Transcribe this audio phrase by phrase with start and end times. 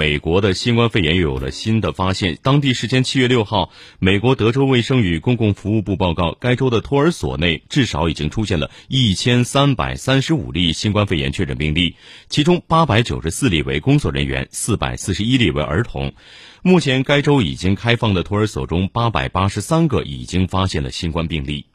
[0.00, 11.96] 美国的新冠肺炎又有了新的发现当地时间七月六号美国德州卫生与公共服务部报告该州的托儿所内至少已经出现了一千三百三十五例新冠肺炎确诊病例
[12.30, 16.14] 其中八百九十四例为工作人员四百四十一例为儿童。
[16.62, 21.66] 目前该州已经开放的托儿所中八百八十三个已经发现了新冠病例。